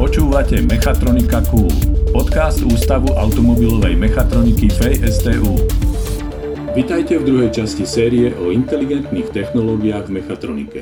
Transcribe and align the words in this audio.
Počúvate 0.00 0.64
Mechatronika 0.64 1.44
Cool, 1.52 1.68
podcast 2.08 2.64
Ústavu 2.64 3.12
automobilovej 3.12 4.00
mechatroniky 4.00 4.72
FSTU. 4.72 5.60
Vitajte 6.72 7.20
v 7.20 7.26
druhej 7.28 7.50
časti 7.52 7.84
série 7.84 8.32
o 8.32 8.48
inteligentných 8.48 9.28
technológiách 9.28 10.08
v 10.08 10.14
mechatronike. 10.16 10.80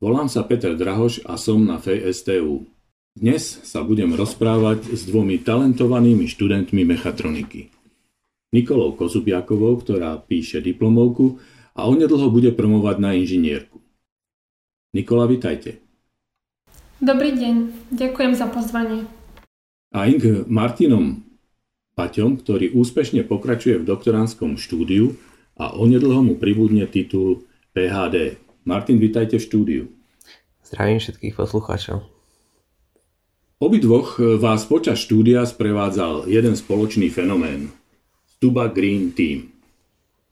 Volám 0.00 0.32
sa 0.32 0.48
Peter 0.48 0.72
Drahoš 0.72 1.28
a 1.28 1.36
som 1.36 1.60
na 1.60 1.76
FSTU. 1.76 2.64
Dnes 3.12 3.44
sa 3.68 3.84
budem 3.84 4.16
rozprávať 4.16 4.88
s 4.88 5.04
dvomi 5.04 5.44
talentovanými 5.44 6.24
študentmi 6.24 6.88
mechatroniky. 6.88 7.68
Nikolou 8.56 8.96
Kozubiakovou, 8.96 9.76
ktorá 9.84 10.16
píše 10.24 10.64
diplomovku 10.64 11.36
a 11.76 11.84
onedlho 11.84 12.32
bude 12.32 12.56
promovať 12.56 12.96
na 12.96 13.12
inžinierku. 13.12 13.76
Nikola, 14.96 15.28
vitajte. 15.28 15.87
Dobrý 16.98 17.30
deň, 17.30 17.54
ďakujem 17.94 18.34
za 18.34 18.50
pozvanie. 18.50 19.06
A 19.94 20.10
Ing 20.10 20.50
Martinom 20.50 21.22
Paťom, 21.94 22.42
ktorý 22.42 22.74
úspešne 22.74 23.22
pokračuje 23.22 23.78
v 23.78 23.86
doktoránskom 23.86 24.58
štúdiu 24.58 25.14
a 25.54 25.78
onedlho 25.78 26.26
mu 26.26 26.34
pribudne 26.34 26.90
titul 26.90 27.46
PHD. 27.70 28.42
Martin, 28.66 28.98
vitajte 28.98 29.38
v 29.38 29.46
štúdiu. 29.46 29.82
Zdravím 30.66 30.98
všetkých 30.98 31.38
poslucháčov. 31.38 32.02
Obidvoch 33.62 34.18
vás 34.42 34.66
počas 34.66 34.98
štúdia 34.98 35.46
sprevádzal 35.46 36.26
jeden 36.26 36.58
spoločný 36.58 37.14
fenomén. 37.14 37.70
Stuba 38.26 38.66
Green 38.74 39.14
Team. 39.14 39.54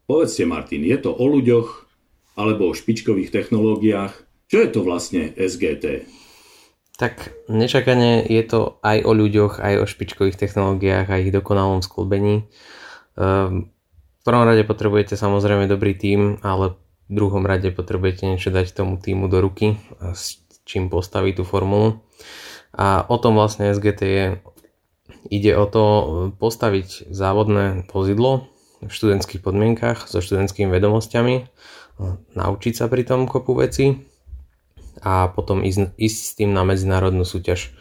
Povedzte, 0.03 0.43
Martin, 0.43 0.83
je 0.83 0.99
to 0.99 1.15
o 1.15 1.31
ľuďoch 1.31 1.87
alebo 2.35 2.67
o 2.67 2.75
špičkových 2.75 3.31
technológiách? 3.31 4.19
Čo 4.51 4.67
je 4.67 4.67
to 4.67 4.83
vlastne 4.83 5.31
SGT? 5.31 6.03
Tak 6.97 7.45
nečakane 7.45 8.25
je 8.25 8.41
to 8.41 8.81
aj 8.81 9.05
o 9.05 9.11
ľuďoch, 9.13 9.61
aj 9.61 9.73
o 9.81 9.85
špičkových 9.85 10.37
technológiách, 10.37 11.13
aj 11.13 11.29
ich 11.29 11.35
dokonalom 11.35 11.85
sklbení. 11.85 12.49
Ehm, 13.15 13.69
v 13.69 14.21
prvom 14.25 14.43
rade 14.43 14.65
potrebujete 14.65 15.13
samozrejme 15.13 15.69
dobrý 15.69 15.93
tím, 15.93 16.41
ale 16.41 16.73
v 17.07 17.11
druhom 17.13 17.45
rade 17.45 17.69
potrebujete 17.69 18.27
niečo 18.27 18.49
dať 18.49 18.73
tomu 18.73 18.97
týmu 18.97 19.29
do 19.29 19.39
ruky, 19.39 19.79
s 20.11 20.41
čím 20.67 20.91
postaví 20.91 21.31
tú 21.31 21.47
formulu. 21.47 22.03
A 22.75 23.07
o 23.07 23.15
tom 23.21 23.39
vlastne 23.39 23.71
SGT 23.71 24.01
je 24.03 24.25
Ide 25.27 25.55
o 25.59 25.65
to 25.67 25.83
e, 25.83 26.03
postaviť 26.35 27.11
závodné 27.11 27.87
vozidlo 27.91 28.47
v 28.79 28.91
študentských 28.91 29.43
podmienkach 29.43 30.07
so 30.07 30.23
študentskými 30.23 30.71
vedomosťami, 30.71 31.35
e, 31.35 31.43
naučiť 32.35 32.73
sa 32.75 32.85
pri 32.87 33.03
tom 33.03 33.27
kopu 33.27 33.51
veci 33.57 34.07
a 35.01 35.27
potom 35.31 35.61
ísť, 35.65 35.97
ísť 35.97 36.19
s 36.19 36.31
tým 36.37 36.51
na 36.53 36.61
medzinárodnú 36.67 37.25
súťaž. 37.25 37.73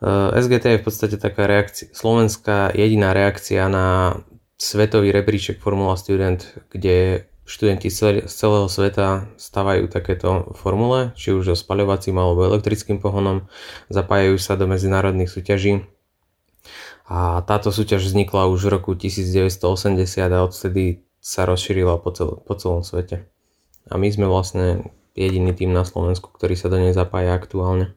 E, 0.00 0.08
SGT 0.36 0.64
je 0.76 0.80
v 0.80 0.86
podstate 0.86 1.16
taká 1.16 1.48
reakcia, 1.48 1.92
slovenská 1.92 2.74
jediná 2.76 3.12
reakcia 3.12 3.68
na 3.68 4.18
svetový 4.56 5.12
rebríček 5.12 5.60
Formula 5.60 5.96
Student, 6.00 6.44
kde 6.72 7.28
študenti 7.46 7.92
z 7.92 8.26
celého 8.26 8.66
sveta 8.66 9.30
stavajú 9.38 9.86
takéto 9.86 10.50
formule, 10.58 11.14
či 11.14 11.30
už 11.30 11.54
so 11.54 11.56
spaľovacím 11.56 12.18
alebo 12.18 12.42
elektrickým 12.42 12.98
pohonom, 12.98 13.46
zapájajú 13.86 14.34
sa 14.42 14.58
do 14.58 14.66
medzinárodných 14.66 15.30
súťaží 15.30 15.86
a 17.06 17.38
táto 17.46 17.70
súťaž 17.70 18.10
vznikla 18.10 18.50
už 18.50 18.66
v 18.66 18.72
roku 18.74 18.90
1980 18.98 19.62
a 20.26 20.38
odtedy 20.42 21.06
sa 21.22 21.46
rozšírila 21.46 22.02
po, 22.02 22.10
cel, 22.10 22.42
po 22.42 22.54
celom 22.58 22.82
svete. 22.82 23.30
A 23.86 23.94
my 23.94 24.10
sme 24.10 24.26
vlastne 24.26 24.90
jediný 25.16 25.56
tým 25.56 25.72
na 25.72 25.82
Slovensku, 25.82 26.28
ktorý 26.30 26.54
sa 26.54 26.68
do 26.68 26.76
nej 26.76 26.92
zapája 26.92 27.32
aktuálne. 27.32 27.96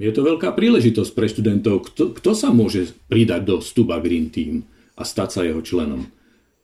Je 0.00 0.08
to 0.10 0.24
veľká 0.24 0.56
príležitosť 0.56 1.12
pre 1.12 1.28
študentov. 1.28 1.92
Kto, 1.92 2.16
kto 2.16 2.30
sa 2.32 2.48
môže 2.50 2.96
pridať 3.12 3.44
do 3.44 3.56
Stuba 3.60 4.00
Green 4.00 4.32
Team 4.32 4.64
a 4.96 5.04
stať 5.04 5.28
sa 5.28 5.40
jeho 5.44 5.60
členom? 5.60 6.08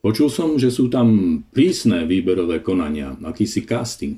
Počul 0.01 0.33
som, 0.33 0.57
že 0.57 0.73
sú 0.73 0.89
tam 0.89 1.39
prísne 1.53 2.09
výberové 2.09 2.65
konania, 2.65 3.13
akýsi 3.21 3.61
casting. 3.63 4.17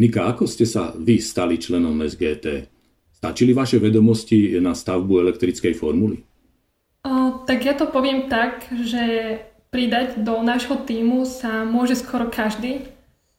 Nika, 0.00 0.28
ako 0.32 0.48
ste 0.48 0.64
sa 0.64 0.96
vy 0.96 1.20
stali 1.20 1.60
členom 1.60 2.00
SGT? 2.00 2.68
Stačili 3.12 3.52
vaše 3.52 3.76
vedomosti 3.76 4.56
na 4.60 4.72
stavbu 4.72 5.20
elektrickej 5.24 5.72
formuly? 5.76 6.24
tak 7.46 7.62
ja 7.62 7.78
to 7.78 7.86
poviem 7.86 8.26
tak, 8.26 8.66
že 8.74 9.38
pridať 9.70 10.18
do 10.20 10.42
nášho 10.42 10.82
týmu 10.82 11.22
sa 11.24 11.62
môže 11.62 11.94
skoro 11.94 12.26
každý. 12.26 12.82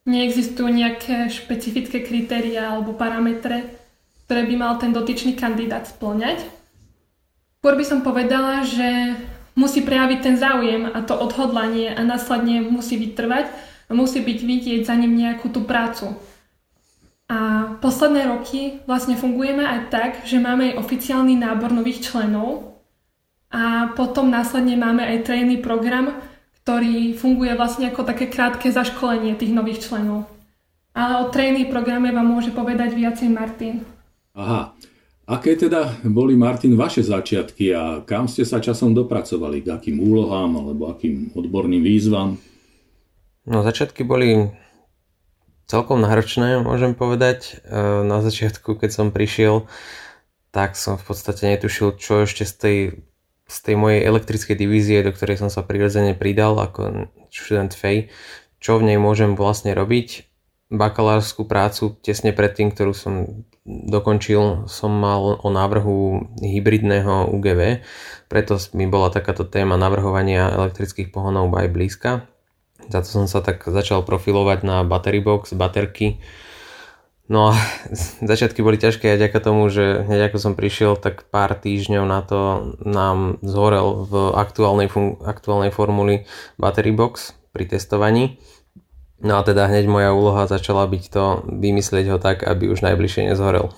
Neexistujú 0.07 0.71
nejaké 0.71 1.27
špecifické 1.27 1.99
kritéria 1.99 2.71
alebo 2.71 2.95
parametre, 2.95 3.67
ktoré 4.23 4.47
by 4.47 4.55
mal 4.55 4.73
ten 4.79 4.95
dotyčný 4.95 5.35
kandidát 5.35 5.83
splňať. 5.83 6.47
Skôr 7.59 7.75
by 7.75 7.83
som 7.83 7.99
povedala, 7.99 8.63
že 8.63 9.19
musí 9.59 9.83
prejaviť 9.83 10.19
ten 10.23 10.35
záujem 10.39 10.87
a 10.87 11.03
to 11.03 11.11
odhodlanie 11.11 11.91
a 11.91 11.99
následne 12.07 12.63
musí 12.63 12.95
vytrvať 12.95 13.51
a 13.87 13.91
musí 13.91 14.23
byť 14.23 14.39
vidieť 14.39 14.81
za 14.87 14.95
ním 14.95 15.19
nejakú 15.19 15.51
tú 15.51 15.67
prácu. 15.67 16.15
A 17.27 17.75
posledné 17.83 18.31
roky 18.31 18.79
vlastne 18.87 19.19
fungujeme 19.19 19.67
aj 19.67 19.79
tak, 19.91 20.11
že 20.23 20.39
máme 20.39 20.71
aj 20.71 20.79
oficiálny 20.79 21.35
nábor 21.35 21.75
nových 21.75 22.07
členov, 22.07 22.77
a 23.47 23.95
potom 23.95 24.27
následne 24.27 24.75
máme 24.75 25.07
aj 25.07 25.23
trénny 25.23 25.57
program, 25.63 26.19
ktorý 26.67 27.15
funguje 27.15 27.55
vlastne 27.55 27.87
ako 27.87 28.03
také 28.03 28.27
krátke 28.27 28.67
zaškolenie 28.67 29.39
tých 29.39 29.55
nových 29.55 29.87
členov. 29.87 30.27
Ale 30.91 31.23
o 31.23 31.31
trénny 31.31 31.63
programe 31.63 32.11
vám 32.11 32.27
môže 32.27 32.51
povedať 32.51 32.91
viacej 32.91 33.31
Martin. 33.31 33.87
Aha. 34.35 34.75
Aké 35.31 35.55
teda 35.55 35.95
boli, 36.03 36.35
Martin, 36.35 36.75
vaše 36.75 37.07
začiatky 37.07 37.71
a 37.71 38.03
kam 38.03 38.27
ste 38.27 38.43
sa 38.43 38.59
časom 38.59 38.91
dopracovali? 38.91 39.63
K 39.63 39.79
akým 39.79 39.95
úlohám 40.11 40.59
alebo 40.59 40.91
akým 40.91 41.31
odborným 41.39 41.87
výzvam? 41.87 42.35
No 43.47 43.63
začiatky 43.63 44.03
boli 44.03 44.51
celkom 45.71 46.03
náročné, 46.03 46.59
môžem 46.59 46.91
povedať. 46.99 47.63
E, 47.63 47.79
na 48.03 48.19
začiatku, 48.19 48.75
keď 48.75 48.91
som 48.91 49.15
prišiel, 49.15 49.71
tak 50.51 50.75
som 50.75 50.99
v 50.99 51.15
podstate 51.15 51.47
netušil, 51.47 51.95
čo 51.95 52.27
ešte 52.27 52.43
z 52.43 52.53
tej 52.59 52.77
z 53.47 53.57
tej 53.63 53.75
mojej 53.79 54.03
elektrickej 54.03 54.55
divízie, 54.59 54.99
do 55.01 55.15
ktorej 55.15 55.39
som 55.39 55.47
sa 55.47 55.63
prirodzene 55.63 56.13
pridal 56.13 56.59
ako 56.59 57.07
študent 57.31 57.71
FEJ, 57.71 58.11
čo 58.59 58.77
v 58.77 58.91
nej 58.91 58.99
môžem 58.99 59.39
vlastne 59.39 59.71
robiť. 59.71 60.27
Bakalárskú 60.67 61.47
prácu 61.47 61.95
tesne 62.03 62.35
predtým, 62.35 62.75
ktorú 62.75 62.91
som 62.91 63.47
dokončil, 63.67 64.67
som 64.67 64.91
mal 64.91 65.39
o 65.39 65.47
návrhu 65.47 66.27
hybridného 66.43 67.31
UGV, 67.31 67.83
preto 68.27 68.59
mi 68.75 68.83
bola 68.83 69.07
takáto 69.07 69.47
téma 69.47 69.79
navrhovania 69.79 70.51
elektrických 70.51 71.15
pohonov 71.15 71.47
aj 71.55 71.71
blízka. 71.71 72.11
Za 72.91 72.99
to 73.03 73.23
som 73.23 73.25
sa 73.31 73.39
tak 73.39 73.63
začal 73.63 74.03
profilovať 74.03 74.67
na 74.67 74.83
battery 74.83 75.23
box, 75.23 75.55
baterky, 75.55 76.19
No 77.27 77.51
a 77.51 77.59
začiatky 78.31 78.63
boli 78.63 78.79
ťažké 78.79 79.15
aj 79.15 79.27
ďaká 79.27 79.39
tomu, 79.43 79.67
že 79.67 80.07
hneď 80.07 80.31
ako 80.31 80.37
som 80.39 80.53
prišiel, 80.55 80.95
tak 80.95 81.27
pár 81.27 81.55
týždňov 81.55 82.03
na 82.07 82.19
to 82.23 82.39
nám 82.83 83.39
zhorel 83.43 84.07
v 84.07 84.13
aktuálnej, 84.35 84.87
fun- 84.87 85.19
aktuálnej 85.23 85.71
formuli 85.71 86.23
battery 86.55 86.95
box 86.95 87.35
pri 87.51 87.67
testovaní. 87.67 88.39
No 89.17 89.41
a 89.41 89.41
teda 89.41 89.65
hneď 89.65 89.89
moja 89.89 90.13
úloha 90.13 90.45
začala 90.45 90.85
byť 90.85 91.03
to 91.09 91.23
vymyslieť 91.49 92.05
ho 92.13 92.17
tak, 92.21 92.45
aby 92.45 92.69
už 92.69 92.85
najbližšie 92.85 93.33
nezhorel. 93.33 93.73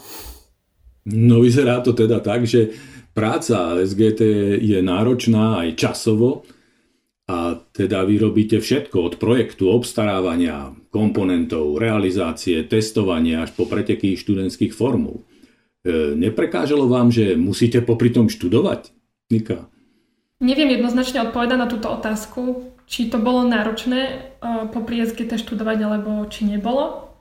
No 1.08 1.40
vyzerá 1.40 1.80
to 1.80 1.96
teda 1.96 2.20
tak, 2.20 2.44
že 2.44 2.76
práca 3.16 3.80
SGT 3.80 4.22
je 4.60 4.80
náročná 4.84 5.64
aj 5.64 5.80
časovo, 5.80 6.44
a 7.30 7.62
teda 7.78 8.02
vy 8.10 8.18
robíte 8.18 8.58
všetko 8.58 8.98
od 8.98 9.14
projektu, 9.22 9.70
obstarávania, 9.70 10.74
komponentov, 10.90 11.78
realizácie, 11.78 12.66
testovania 12.66 13.46
až 13.46 13.54
po 13.54 13.70
preteky 13.70 14.18
študentských 14.18 14.74
formul. 14.74 15.22
E, 15.86 16.18
neprekážalo 16.18 16.90
vám, 16.90 17.14
že 17.14 17.38
musíte 17.38 17.86
popri 17.86 18.10
tom 18.10 18.34
študovať? 18.34 18.90
Nika? 19.30 19.70
Neviem 20.42 20.74
jednoznačne 20.74 21.30
odpovedať 21.30 21.58
na 21.62 21.70
túto 21.70 21.94
otázku, 21.94 22.74
či 22.90 23.14
to 23.14 23.22
bolo 23.22 23.46
náročné 23.46 24.34
uh, 24.42 24.66
popri 24.72 25.04
SGT 25.04 25.36
študovať, 25.36 25.78
alebo 25.86 26.26
či 26.32 26.48
nebolo. 26.48 27.12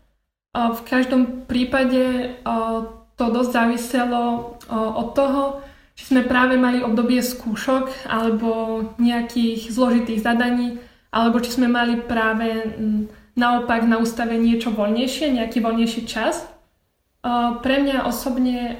Uh, 0.54 0.72
v 0.72 0.80
každom 0.86 1.44
prípade 1.44 2.32
uh, 2.46 2.86
to 3.18 3.24
dosť 3.28 3.50
záviselo 3.50 4.54
od 4.70 5.08
toho, 5.18 5.66
sme 6.06 6.22
práve 6.22 6.54
mali 6.54 6.84
obdobie 6.84 7.18
skúšok 7.18 8.06
alebo 8.06 8.82
nejakých 9.02 9.72
zložitých 9.72 10.22
zadaní, 10.22 10.78
alebo 11.10 11.40
či 11.42 11.56
sme 11.56 11.66
mali 11.66 11.98
práve 11.98 12.76
naopak 13.34 13.82
na 13.88 13.98
ústave 13.98 14.38
niečo 14.38 14.70
voľnejšie, 14.70 15.34
nejaký 15.34 15.58
voľnejší 15.64 16.06
čas. 16.06 16.46
Pre 17.62 17.76
mňa 17.82 18.06
osobne 18.06 18.78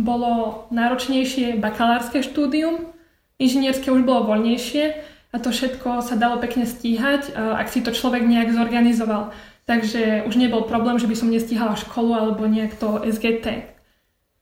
bolo 0.00 0.64
náročnejšie 0.72 1.60
bakalárske 1.60 2.24
štúdium, 2.24 2.88
inžinierské 3.36 3.92
už 3.92 4.02
bolo 4.08 4.32
voľnejšie 4.32 4.84
a 5.32 5.36
to 5.36 5.52
všetko 5.52 6.00
sa 6.00 6.16
dalo 6.16 6.40
pekne 6.40 6.64
stíhať, 6.64 7.36
ak 7.36 7.68
si 7.68 7.84
to 7.84 7.92
človek 7.92 8.24
nejak 8.24 8.56
zorganizoval. 8.56 9.36
Takže 9.66 10.24
už 10.24 10.38
nebol 10.38 10.64
problém, 10.64 10.96
že 10.96 11.10
by 11.10 11.16
som 11.18 11.28
nestíhala 11.28 11.76
školu 11.76 12.14
alebo 12.14 12.46
nejak 12.46 12.78
to 12.78 13.02
SGT. 13.02 13.75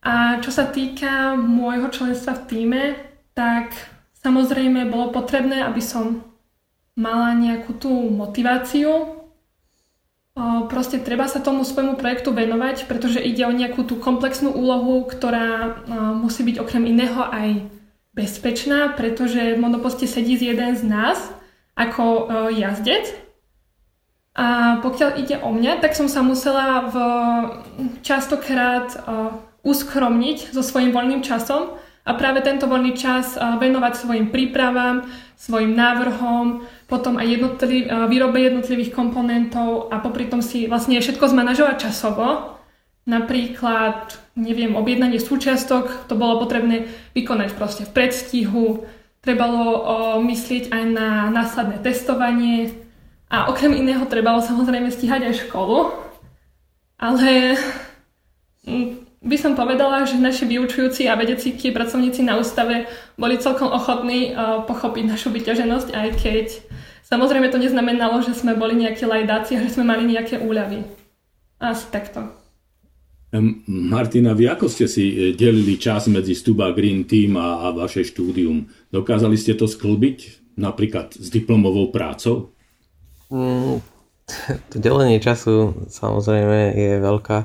A 0.04 0.38
čo 0.44 0.52
sa 0.52 0.68
týka 0.68 1.32
môjho 1.32 1.88
členstva 1.88 2.36
v 2.36 2.44
týme, 2.44 2.82
tak 3.32 3.72
samozrejme 4.20 4.84
bolo 4.92 5.08
potrebné, 5.16 5.64
aby 5.64 5.80
som 5.80 6.20
mala 6.92 7.32
nejakú 7.32 7.72
tú 7.80 7.88
motiváciu. 8.12 9.24
Proste 10.68 11.00
treba 11.00 11.24
sa 11.24 11.40
tomu 11.40 11.64
svojmu 11.64 11.96
projektu 11.96 12.36
venovať, 12.36 12.84
pretože 12.84 13.22
ide 13.22 13.48
o 13.48 13.54
nejakú 13.54 13.86
tú 13.88 13.96
komplexnú 13.96 14.52
úlohu, 14.52 15.08
ktorá 15.08 15.80
musí 16.20 16.44
byť 16.44 16.56
okrem 16.60 16.84
iného 16.84 17.24
aj 17.24 17.64
bezpečná, 18.12 18.92
pretože 18.92 19.56
v 19.56 19.62
monoposte 19.62 20.04
sedí 20.04 20.36
jeden 20.36 20.76
z 20.76 20.84
nás 20.84 21.18
ako 21.74 22.30
jazdec 22.54 23.10
a 24.34 24.78
pokiaľ 24.82 25.10
ide 25.22 25.38
o 25.38 25.54
mňa, 25.54 25.78
tak 25.78 25.94
som 25.94 26.10
sa 26.10 26.18
musela 26.18 26.90
v, 26.90 26.96
častokrát 28.02 28.90
uskromniť 29.64 30.52
so 30.52 30.60
svojím 30.60 30.92
voľným 30.92 31.24
časom 31.24 31.74
a 32.04 32.10
práve 32.14 32.44
tento 32.44 32.68
voľný 32.68 32.92
čas 32.94 33.34
venovať 33.34 33.92
svojim 33.96 34.28
prípravám, 34.28 35.08
svojim 35.40 35.72
návrhom, 35.72 36.68
potom 36.84 37.16
aj 37.16 37.26
jednotliv, 37.26 37.88
výrobe 38.12 38.44
jednotlivých 38.44 38.92
komponentov 38.92 39.88
a 39.88 39.98
popri 40.04 40.28
tom 40.28 40.44
si 40.44 40.68
vlastne 40.68 41.00
všetko 41.00 41.32
zmanažovať 41.32 41.76
časovo. 41.90 42.60
Napríklad, 43.04 44.16
neviem, 44.36 44.76
objednanie 44.76 45.20
súčiastok, 45.20 46.08
to 46.08 46.16
bolo 46.16 46.40
potrebné 46.40 46.88
vykonať 47.12 47.56
proste 47.56 47.84
v 47.88 47.92
predstihu, 47.92 48.64
trebalo 49.20 49.84
myslieť 50.24 50.72
aj 50.72 50.84
na 50.92 51.08
následné 51.32 51.80
testovanie, 51.80 52.84
a 53.34 53.50
okrem 53.50 53.74
iného 53.74 54.06
trebalo 54.06 54.38
samozrejme 54.38 54.94
stíhať 54.94 55.26
aj 55.26 55.34
školu, 55.48 55.90
ale 57.02 57.58
mm, 58.62 59.03
by 59.24 59.36
som 59.40 59.56
povedala, 59.56 60.04
že 60.04 60.20
naši 60.20 60.44
vyučujúci 60.44 61.08
a 61.08 61.16
vedeckí 61.16 61.72
pracovníci 61.72 62.20
na 62.20 62.36
ústave 62.36 62.84
boli 63.16 63.40
celkom 63.40 63.72
ochotní 63.72 64.36
uh, 64.36 64.68
pochopiť 64.68 65.04
našu 65.08 65.32
vyťaženosť, 65.32 65.88
aj 65.96 66.08
keď 66.20 66.46
samozrejme 67.08 67.48
to 67.48 67.56
neznamenalo, 67.56 68.20
že 68.20 68.36
sme 68.36 68.52
boli 68.52 68.76
nejakí 68.76 69.08
lajdáci 69.08 69.56
a 69.56 69.64
že 69.64 69.80
sme 69.80 69.88
mali 69.88 70.04
nejaké 70.04 70.44
úľavy. 70.44 70.84
Asi 71.56 71.88
takto. 71.88 72.28
Martina, 73.66 74.30
vy 74.30 74.46
ako 74.46 74.70
ste 74.70 74.86
si 74.86 75.10
e, 75.10 75.14
delili 75.34 75.74
čas 75.74 76.06
medzi 76.06 76.38
Stuba 76.38 76.70
Green 76.70 77.02
Team 77.02 77.34
a, 77.34 77.66
a 77.66 77.74
vaše 77.74 78.06
štúdium? 78.06 78.70
Dokázali 78.94 79.34
ste 79.34 79.58
to 79.58 79.66
sklbiť 79.66 80.46
napríklad 80.54 81.18
s 81.18 81.34
diplomovou 81.34 81.90
prácou? 81.90 82.54
Mm, 83.34 83.82
to 84.70 84.76
delenie 84.78 85.18
času 85.18 85.74
samozrejme 85.90 86.78
je 86.78 86.92
veľká 87.02 87.38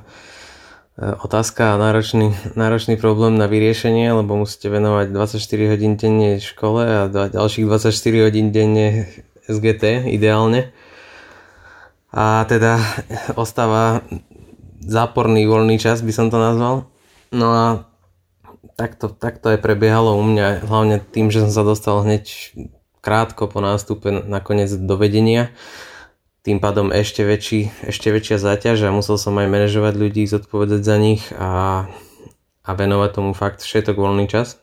otázka 1.00 1.76
a 1.76 1.80
náročný, 1.80 2.36
náročný 2.60 3.00
problém 3.00 3.40
na 3.40 3.48
vyriešenie, 3.48 4.12
lebo 4.12 4.36
musíte 4.36 4.68
venovať 4.68 5.16
24 5.16 5.72
hodín 5.72 5.96
denne 5.96 6.44
škole 6.44 6.84
a 6.84 7.02
ďalších 7.08 7.66
24 7.66 8.26
hodín 8.28 8.52
denne 8.52 9.08
SGT 9.48 10.12
ideálne. 10.12 10.76
A 12.12 12.44
teda 12.52 12.84
ostáva 13.40 14.04
záporný 14.84 15.48
voľný 15.48 15.80
čas, 15.80 16.04
by 16.04 16.12
som 16.12 16.28
to 16.28 16.36
nazval. 16.36 16.92
No 17.32 17.48
a 17.54 17.66
takto, 18.76 19.08
takto 19.08 19.56
aj 19.56 19.64
prebiehalo 19.64 20.18
u 20.20 20.24
mňa, 20.26 20.68
hlavne 20.68 21.00
tým, 21.00 21.32
že 21.32 21.48
som 21.48 21.52
sa 21.54 21.64
dostal 21.64 22.02
hneď 22.04 22.56
krátko 23.00 23.48
po 23.48 23.64
nástupe 23.64 24.12
nakoniec 24.12 24.68
do 24.74 24.96
vedenia. 25.00 25.54
Tým 26.40 26.64
pádom 26.64 26.96
ešte, 26.96 27.28
väčší, 27.28 27.68
ešte 27.84 28.16
väčšia 28.16 28.40
záťaž 28.40 28.88
a 28.88 28.96
musel 28.96 29.20
som 29.20 29.36
aj 29.36 29.52
manažovať 29.52 29.94
ľudí, 30.00 30.24
zodpovedať 30.24 30.82
za 30.88 30.96
nich 30.96 31.24
a, 31.36 31.84
a 32.64 32.72
venovať 32.72 33.12
tomu 33.12 33.32
fakt 33.36 33.60
všetok 33.60 34.00
voľný 34.00 34.32
čas. 34.32 34.56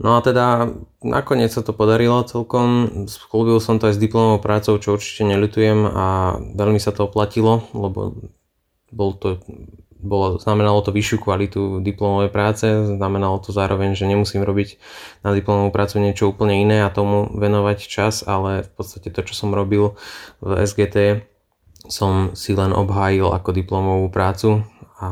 No 0.00 0.16
a 0.16 0.24
teda 0.24 0.72
nakoniec 1.04 1.52
sa 1.52 1.60
to 1.60 1.76
podarilo 1.76 2.24
celkom, 2.24 3.04
sklúbil 3.04 3.60
som 3.60 3.76
to 3.76 3.92
aj 3.92 4.00
s 4.00 4.02
diplomovou 4.02 4.40
prácou, 4.40 4.80
čo 4.80 4.96
určite 4.96 5.28
neľutujem 5.28 5.84
a 5.84 6.40
veľmi 6.56 6.80
sa 6.80 6.90
to 6.90 7.04
oplatilo, 7.04 7.68
lebo 7.76 8.16
bol 8.90 9.10
to 9.14 9.44
bolo, 10.00 10.40
znamenalo 10.40 10.80
to 10.80 10.90
vyššiu 10.90 11.18
kvalitu 11.20 11.60
diplomovej 11.84 12.30
práce, 12.32 12.66
znamenalo 12.66 13.38
to 13.38 13.52
zároveň, 13.52 13.92
že 13.92 14.08
nemusím 14.08 14.42
robiť 14.42 14.80
na 15.24 15.36
diplomovú 15.36 15.70
prácu 15.70 16.00
niečo 16.00 16.32
úplne 16.32 16.60
iné 16.60 16.82
a 16.82 16.92
tomu 16.92 17.28
venovať 17.36 17.78
čas, 17.84 18.24
ale 18.24 18.64
v 18.64 18.70
podstate 18.74 19.12
to, 19.12 19.20
čo 19.22 19.36
som 19.36 19.52
robil 19.52 19.94
v 20.40 20.50
SGT, 20.64 21.28
som 21.88 22.32
si 22.32 22.52
len 22.56 22.72
obhájil 22.72 23.32
ako 23.32 23.50
diplomovú 23.52 24.08
prácu 24.08 24.64
a 25.00 25.10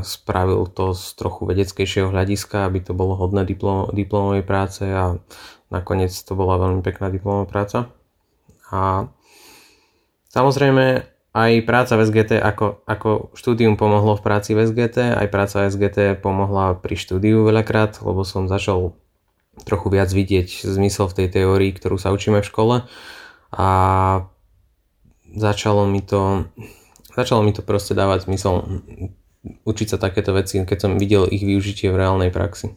spravil 0.00 0.64
to 0.72 0.96
z 0.96 1.12
trochu 1.16 1.44
vedeckejšieho 1.44 2.08
hľadiska, 2.08 2.64
aby 2.64 2.80
to 2.80 2.96
bolo 2.96 3.16
hodné 3.20 3.44
diplom, 3.44 3.92
diplomovej 3.92 4.44
práce 4.48 4.84
a 4.84 5.20
nakoniec 5.68 6.12
to 6.12 6.32
bola 6.32 6.56
veľmi 6.56 6.80
pekná 6.80 7.12
diplomová 7.12 7.44
práca. 7.44 7.78
A 8.72 9.12
samozrejme 10.32 11.15
aj 11.36 11.68
práca 11.68 12.00
v 12.00 12.08
SGT, 12.08 12.40
ako, 12.40 12.80
ako 12.88 13.36
štúdium 13.36 13.76
pomohlo 13.76 14.16
v 14.16 14.24
práci 14.24 14.56
v 14.56 14.64
SGT, 14.64 15.20
aj 15.20 15.28
práca 15.28 15.60
v 15.60 15.68
SGT 15.68 15.98
pomohla 16.24 16.80
pri 16.80 16.96
štúdiu 16.96 17.44
veľakrát, 17.44 18.00
lebo 18.00 18.24
som 18.24 18.48
začal 18.48 18.96
trochu 19.68 19.92
viac 19.92 20.08
vidieť 20.08 20.64
zmysel 20.64 21.12
v 21.12 21.16
tej 21.20 21.28
teórii, 21.36 21.76
ktorú 21.76 22.00
sa 22.00 22.16
učíme 22.16 22.40
v 22.40 22.48
škole 22.48 22.76
a 23.52 23.68
začalo 25.36 25.84
mi 25.84 26.00
to, 26.00 26.48
začalo 27.12 27.44
mi 27.44 27.52
to 27.52 27.60
proste 27.60 27.92
dávať 27.92 28.32
zmysel 28.32 28.64
učiť 29.44 29.88
sa 29.92 29.98
takéto 30.00 30.32
veci, 30.32 30.56
keď 30.64 30.78
som 30.80 30.92
videl 30.96 31.28
ich 31.28 31.44
využitie 31.44 31.92
v 31.92 32.00
reálnej 32.00 32.32
praxi. 32.32 32.72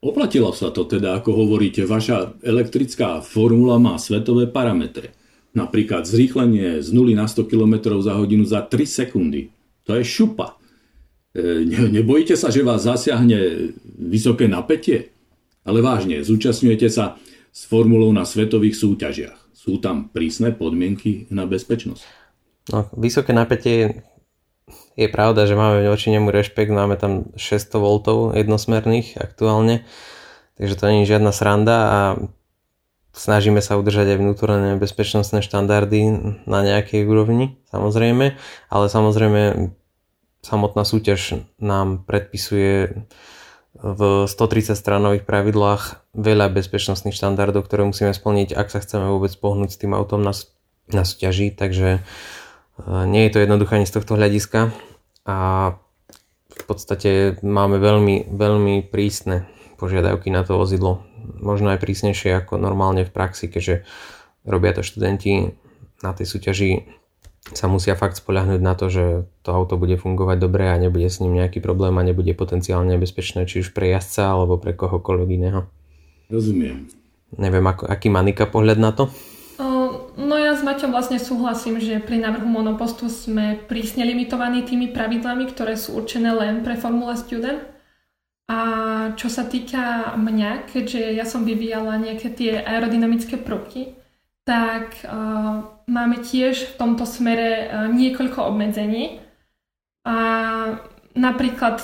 Oplatilo 0.00 0.50
sa 0.56 0.72
to 0.72 0.88
teda, 0.88 1.20
ako 1.20 1.44
hovoríte, 1.44 1.84
vaša 1.84 2.40
elektrická 2.40 3.20
formula 3.20 3.76
má 3.76 4.00
svetové 4.00 4.48
parametre. 4.48 5.12
Napríklad 5.50 6.06
zrýchlenie 6.06 6.78
z 6.78 6.88
0 6.94 7.10
na 7.18 7.26
100 7.26 7.50
km 7.50 7.98
za 7.98 8.14
hodinu 8.14 8.46
za 8.46 8.62
3 8.62 8.86
sekundy. 8.86 9.50
To 9.86 9.98
je 9.98 10.04
šupa. 10.06 10.54
E, 11.34 11.66
nebojíte 11.90 12.38
sa, 12.38 12.54
že 12.54 12.62
vás 12.62 12.86
zasiahne 12.86 13.74
vysoké 13.98 14.46
napätie? 14.46 15.10
Ale 15.66 15.82
vážne, 15.82 16.22
zúčastňujete 16.22 16.88
sa 16.88 17.18
s 17.50 17.66
formulou 17.66 18.14
na 18.14 18.22
svetových 18.22 18.78
súťažiach. 18.78 19.38
Sú 19.50 19.82
tam 19.82 20.08
prísne 20.08 20.54
podmienky 20.54 21.28
na 21.34 21.44
bezpečnosť? 21.44 22.02
No, 22.70 22.86
vysoké 22.94 23.34
napätie 23.34 24.06
je 24.94 25.08
pravda, 25.10 25.44
že 25.50 25.58
máme 25.58 25.82
voči 25.90 26.14
nemu 26.14 26.30
rešpekt, 26.30 26.70
máme 26.70 26.94
tam 26.94 27.34
600 27.34 28.34
V 28.34 28.38
jednosmerných 28.38 29.18
aktuálne, 29.18 29.82
takže 30.56 30.74
to 30.78 30.84
nie 30.90 30.98
je 31.02 31.10
žiadna 31.16 31.32
sranda 31.34 31.76
a 31.76 32.00
snažíme 33.12 33.58
sa 33.60 33.76
udržať 33.76 34.14
aj 34.14 34.18
vnútorné 34.18 34.70
bezpečnostné 34.78 35.42
štandardy 35.42 36.00
na 36.46 36.60
nejakej 36.62 37.06
úrovni, 37.06 37.58
samozrejme, 37.70 38.38
ale 38.70 38.84
samozrejme 38.86 39.72
samotná 40.40 40.82
súťaž 40.86 41.44
nám 41.60 42.06
predpisuje 42.08 43.04
v 43.80 44.00
130 44.26 44.74
stranových 44.74 45.24
pravidlách 45.24 46.02
veľa 46.12 46.50
bezpečnostných 46.50 47.14
štandardov, 47.14 47.64
ktoré 47.64 47.86
musíme 47.86 48.10
splniť, 48.10 48.52
ak 48.52 48.68
sa 48.68 48.82
chceme 48.82 49.06
vôbec 49.08 49.30
pohnúť 49.38 49.70
s 49.72 49.80
tým 49.80 49.94
autom 49.94 50.20
na, 50.26 50.34
na 50.90 51.06
súťaži, 51.06 51.54
takže 51.54 51.88
e, 51.96 52.00
nie 53.06 53.22
je 53.26 53.32
to 53.32 53.42
jednoduché 53.46 53.78
ani 53.78 53.86
z 53.86 53.94
tohto 53.94 54.18
hľadiska 54.18 54.74
a 55.24 55.38
v 56.50 56.64
podstate 56.66 57.40
máme 57.40 57.78
veľmi, 57.78 58.34
veľmi 58.34 58.90
prísne 58.90 59.46
požiadavky 59.78 60.28
na 60.28 60.44
to 60.44 60.60
vozidlo 60.60 61.06
možno 61.40 61.72
aj 61.72 61.82
prísnejšie 61.82 62.44
ako 62.44 62.56
normálne 62.56 63.04
v 63.06 63.12
praxi, 63.12 63.48
keďže 63.48 63.84
robia 64.44 64.72
to 64.72 64.82
študenti 64.84 65.54
na 66.00 66.16
tej 66.16 66.26
súťaži 66.28 67.00
sa 67.50 67.66
musia 67.66 67.96
fakt 67.96 68.20
spoľahnúť 68.20 68.60
na 68.60 68.76
to, 68.76 68.92
že 68.92 69.04
to 69.42 69.50
auto 69.50 69.80
bude 69.80 69.96
fungovať 69.96 70.36
dobre 70.38 70.68
a 70.68 70.76
nebude 70.76 71.08
s 71.08 71.24
ním 71.24 71.40
nejaký 71.40 71.58
problém 71.64 71.96
a 71.96 72.06
nebude 72.06 72.30
potenciálne 72.36 72.94
nebezpečné 72.94 73.48
či 73.48 73.64
už 73.64 73.72
pre 73.72 73.90
jazdca 73.90 74.36
alebo 74.36 74.60
pre 74.60 74.76
kohokoľvek 74.76 75.28
iného. 75.28 75.66
Rozumiem. 76.28 76.86
Neviem, 77.40 77.64
ako, 77.64 77.88
aký 77.88 78.12
má 78.12 78.20
Nika 78.20 78.46
pohľad 78.46 78.78
na 78.78 78.92
to? 78.92 79.08
No 80.20 80.36
ja 80.36 80.52
s 80.52 80.60
Maťom 80.60 80.92
vlastne 80.92 81.16
súhlasím, 81.16 81.80
že 81.80 81.96
pri 81.96 82.20
návrhu 82.20 82.44
monopostu 82.44 83.08
sme 83.08 83.56
prísne 83.56 84.04
limitovaní 84.04 84.62
tými 84.68 84.92
pravidlami, 84.92 85.48
ktoré 85.48 85.80
sú 85.80 85.96
určené 85.96 86.36
len 86.36 86.60
pre 86.60 86.76
Formula 86.76 87.16
Student 87.16 87.64
a 88.50 88.58
čo 89.14 89.30
sa 89.30 89.46
týka 89.46 90.18
mňa, 90.18 90.66
keďže 90.66 91.14
ja 91.14 91.22
som 91.22 91.46
vyvíjala 91.46 92.02
nejaké 92.02 92.34
tie 92.34 92.58
aerodynamické 92.58 93.38
prvky, 93.38 93.94
tak 94.42 95.06
uh, 95.06 95.70
máme 95.86 96.18
tiež 96.18 96.74
v 96.74 96.74
tomto 96.74 97.06
smere 97.06 97.70
uh, 97.70 97.86
niekoľko 97.86 98.50
obmedzení. 98.50 99.22
A 100.02 100.16
napríklad 101.14 101.78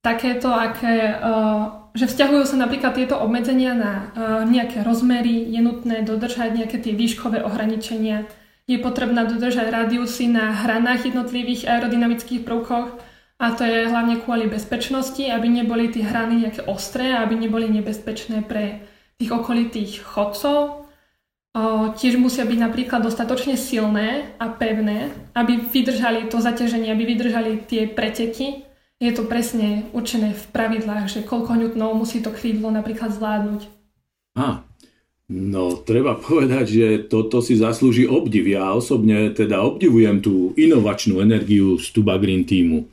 takéto, 0.00 0.48
aké, 0.48 1.12
uh, 1.12 1.92
že 1.92 2.08
vzťahujú 2.08 2.44
sa 2.48 2.56
napríklad 2.56 2.96
tieto 2.96 3.20
obmedzenia 3.20 3.76
na 3.76 3.92
uh, 3.92 4.02
nejaké 4.48 4.80
rozmery, 4.80 5.44
je 5.52 5.60
nutné 5.60 6.08
dodržať 6.08 6.56
nejaké 6.56 6.80
tie 6.80 6.96
výškové 6.96 7.44
ohraničenia, 7.44 8.24
je 8.64 8.80
potrebné 8.80 9.28
dodržať 9.28 9.68
radiusy 9.68 10.32
na 10.32 10.56
hranách 10.64 11.12
jednotlivých 11.12 11.68
aerodynamických 11.68 12.48
prvkoch, 12.48 12.96
A 13.38 13.54
to 13.54 13.62
je 13.62 13.86
hlavne 13.86 14.18
kvôli 14.18 14.50
bezpečnosti, 14.50 15.22
aby 15.22 15.46
neboli 15.46 15.94
tie 15.94 16.02
hrany 16.02 16.42
nejaké 16.42 16.66
ostré, 16.66 17.14
aby 17.14 17.38
neboli 17.38 17.70
nebezpečné 17.70 18.42
pre 18.42 18.82
tých 19.14 19.30
okolitých 19.30 20.02
chodcov. 20.02 20.90
O, 21.54 21.62
tiež 21.94 22.18
musia 22.18 22.42
byť 22.42 22.58
napríklad 22.58 22.98
dostatočne 23.06 23.54
silné 23.54 24.34
a 24.42 24.50
pevné, 24.50 25.14
aby 25.38 25.54
vydržali 25.70 26.26
to 26.26 26.42
zaťaženie, 26.42 26.90
aby 26.90 27.14
vydržali 27.14 27.62
tie 27.62 27.86
preteky. 27.86 28.66
Je 28.98 29.14
to 29.14 29.22
presne 29.30 29.86
určené 29.94 30.34
v 30.34 30.44
pravidlách, 30.50 31.06
že 31.06 31.22
koľko 31.22 31.54
ňutnov 31.54 31.94
musí 31.94 32.18
to 32.18 32.34
krídlo 32.34 32.74
napríklad 32.74 33.14
zvládnuť. 33.14 33.70
A, 34.34 34.66
No, 35.28 35.76
treba 35.76 36.16
povedať, 36.16 36.64
že 36.72 36.86
toto 37.04 37.44
si 37.44 37.52
zaslúži 37.52 38.08
obdiv. 38.08 38.48
Ja 38.48 38.72
osobne 38.72 39.28
teda 39.36 39.60
obdivujem 39.60 40.24
tú 40.24 40.56
inovačnú 40.56 41.20
energiu 41.20 41.76
Stuba 41.76 42.16
Green 42.16 42.48
týmu. 42.48 42.88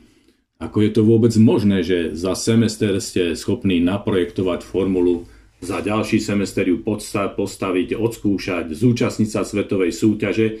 Ako 0.56 0.80
je 0.80 0.90
to 0.92 1.04
vôbec 1.04 1.36
možné, 1.36 1.84
že 1.84 2.16
za 2.16 2.32
semester 2.32 2.96
ste 3.04 3.36
schopní 3.36 3.76
naprojektovať 3.84 4.64
formulu, 4.64 5.28
za 5.60 5.84
ďalší 5.84 6.20
semester 6.20 6.64
ju 6.64 6.80
postaviť, 6.84 7.96
odskúšať, 7.96 8.72
zúčastniť 8.72 9.28
sa 9.28 9.44
svetovej 9.44 9.92
súťaže 9.92 10.60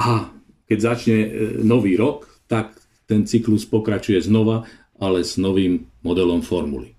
a 0.00 0.32
keď 0.64 0.78
začne 0.80 1.18
e, 1.20 1.28
nový 1.60 1.96
rok, 1.96 2.28
tak 2.48 2.76
ten 3.04 3.28
cyklus 3.28 3.68
pokračuje 3.68 4.20
znova, 4.20 4.64
ale 4.96 5.24
s 5.24 5.36
novým 5.36 5.88
modelom 6.00 6.40
formuly. 6.40 6.96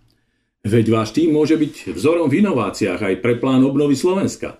Veď 0.65 0.85
váš 0.89 1.13
tým 1.13 1.33
môže 1.33 1.57
byť 1.57 1.93
vzorom 1.93 2.29
v 2.29 2.41
inováciách 2.41 3.01
aj 3.01 3.15
pre 3.21 3.37
plán 3.37 3.61
obnovy 3.61 3.93
Slovenska. 3.93 4.57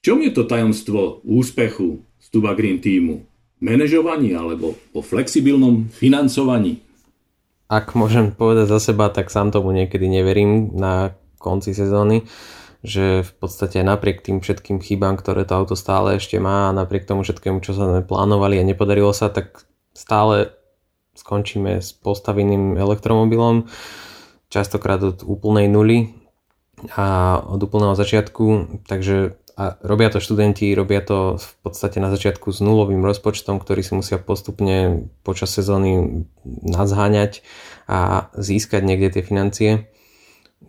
V 0.00 0.12
čom 0.12 0.20
je 0.24 0.32
to 0.32 0.48
tajomstvo 0.48 1.24
úspechu 1.24 2.00
Stuba 2.20 2.56
Green 2.56 2.80
týmu? 2.80 3.24
Manažovaní 3.60 4.32
alebo 4.32 4.76
po 4.92 5.00
flexibilnom 5.04 5.88
financovaní? 5.92 6.80
Ak 7.68 7.96
môžem 7.96 8.30
povedať 8.30 8.68
za 8.68 8.92
seba, 8.92 9.08
tak 9.08 9.32
sám 9.32 9.50
tomu 9.50 9.72
niekedy 9.72 10.04
neverím 10.04 10.72
na 10.76 11.16
konci 11.40 11.72
sezóny, 11.72 12.28
že 12.84 13.24
v 13.24 13.32
podstate 13.40 13.80
napriek 13.80 14.20
tým 14.20 14.44
všetkým 14.44 14.80
chybám, 14.80 15.16
ktoré 15.16 15.48
to 15.48 15.56
auto 15.56 15.76
stále 15.76 16.20
ešte 16.20 16.36
má 16.36 16.68
a 16.68 16.76
napriek 16.76 17.08
tomu 17.08 17.24
všetkému, 17.24 17.64
čo 17.64 17.72
sa 17.72 18.04
plánovali 18.04 18.60
a 18.60 18.68
nepodarilo 18.68 19.12
sa, 19.16 19.32
tak 19.32 19.64
stále 19.96 20.52
skončíme 21.16 21.80
s 21.80 21.96
postaveným 21.96 22.76
elektromobilom 22.76 23.70
častokrát 24.52 25.00
od 25.02 25.24
úplnej 25.24 25.66
nuly 25.66 26.14
a 26.94 27.38
od 27.40 27.58
úplného 27.64 27.96
začiatku, 27.96 28.44
takže 28.84 29.38
a 29.54 29.78
robia 29.86 30.10
to 30.10 30.18
študenti, 30.18 30.74
robia 30.74 30.98
to 30.98 31.38
v 31.38 31.50
podstate 31.62 32.02
na 32.02 32.10
začiatku 32.10 32.50
s 32.50 32.58
nulovým 32.58 33.06
rozpočtom, 33.06 33.62
ktorý 33.62 33.86
si 33.86 33.94
musia 33.94 34.18
postupne 34.18 35.06
počas 35.22 35.54
sezóny 35.54 36.26
nazháňať 36.66 37.46
a 37.86 38.30
získať 38.34 38.82
niekde 38.82 39.14
tie 39.14 39.22
financie. 39.22 39.70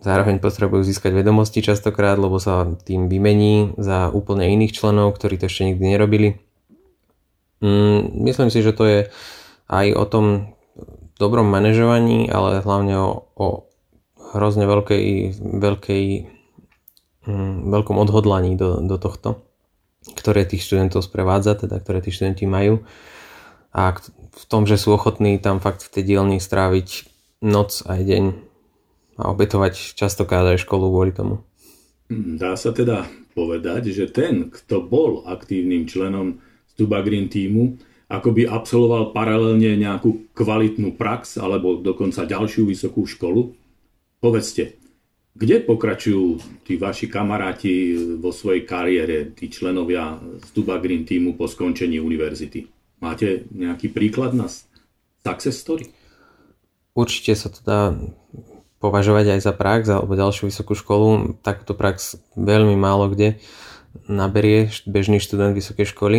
Zároveň 0.06 0.38
potrebujú 0.38 0.86
získať 0.86 1.18
vedomosti 1.18 1.66
častokrát, 1.66 2.14
lebo 2.14 2.38
sa 2.38 2.78
tým 2.86 3.10
vymení 3.10 3.74
za 3.74 4.12
úplne 4.12 4.54
iných 4.54 4.76
členov, 4.76 5.18
ktorí 5.18 5.40
to 5.40 5.50
ešte 5.50 5.72
nikdy 5.72 5.84
nerobili. 5.96 6.28
Mm, 7.64 8.22
myslím 8.30 8.54
si, 8.54 8.62
že 8.62 8.76
to 8.76 8.84
je 8.86 9.00
aj 9.66 9.86
o 9.98 10.04
tom 10.06 10.54
dobrom 11.18 11.48
manažovaní, 11.48 12.30
ale 12.30 12.62
hlavne 12.62 12.94
o, 13.02 13.32
o 13.34 13.46
hrozne 14.36 14.68
veľkej, 14.68 15.04
veľkej, 15.40 16.04
veľkom 17.66 17.96
odhodlaní 17.98 18.54
do, 18.54 18.80
do 18.82 18.96
tohto, 18.96 19.42
ktoré 20.14 20.46
tých 20.46 20.64
študentov 20.64 21.02
sprevádza, 21.02 21.58
teda 21.58 21.82
ktoré 21.82 22.00
tí 22.00 22.14
študenti 22.14 22.46
majú. 22.46 22.86
A 23.76 23.92
v 24.36 24.44
tom, 24.48 24.64
že 24.64 24.80
sú 24.80 24.94
ochotní 24.94 25.36
tam 25.42 25.60
fakt 25.60 25.84
v 25.84 25.92
tej 25.92 26.02
dielni 26.14 26.38
stráviť 26.40 26.88
noc 27.44 27.84
aj 27.84 28.00
deň 28.00 28.24
a 29.20 29.22
obetovať 29.32 29.96
častokrát 29.96 30.44
aj 30.48 30.64
školu 30.64 30.88
kvôli 30.88 31.12
tomu. 31.12 31.44
Dá 32.12 32.54
sa 32.54 32.70
teda 32.70 33.04
povedať, 33.34 33.90
že 33.90 34.08
ten, 34.08 34.48
kto 34.48 34.86
bol 34.86 35.26
aktívnym 35.26 35.84
členom 35.84 36.40
Stuba 36.70 37.02
Green 37.02 37.26
týmu, 37.26 37.76
ako 38.06 38.28
by 38.30 38.46
absolvoval 38.46 39.10
paralelne 39.10 39.74
nejakú 39.74 40.30
kvalitnú 40.30 40.94
prax 40.94 41.42
alebo 41.42 41.82
dokonca 41.82 42.22
ďalšiu 42.22 42.70
vysokú 42.70 43.02
školu, 43.02 43.50
Povedzte, 44.16 44.80
kde 45.36 45.60
pokračujú 45.60 46.40
tí 46.64 46.80
vaši 46.80 47.12
kamaráti 47.12 47.92
vo 48.16 48.32
svojej 48.32 48.64
kariére, 48.64 49.36
tí 49.36 49.52
členovia 49.52 50.16
z 50.40 50.48
Duba 50.56 50.80
Green 50.80 51.04
týmu 51.04 51.36
po 51.36 51.44
skončení 51.44 52.00
univerzity? 52.00 52.64
Máte 53.04 53.44
nejaký 53.52 53.92
príklad 53.92 54.32
na 54.32 54.48
success 55.20 55.60
story? 55.60 55.92
Určite 56.96 57.36
sa 57.36 57.52
to 57.52 57.60
dá 57.60 57.92
považovať 58.80 59.36
aj 59.36 59.40
za 59.44 59.52
prax 59.52 59.92
alebo 59.92 60.16
ďalšiu 60.16 60.48
vysokú 60.48 60.72
školu. 60.72 61.36
Takúto 61.44 61.76
prax 61.76 62.16
veľmi 62.32 62.72
málo 62.72 63.12
kde 63.12 63.36
naberie 64.08 64.72
bežný 64.88 65.20
študent 65.20 65.52
vysokej 65.52 65.92
školy. 65.92 66.18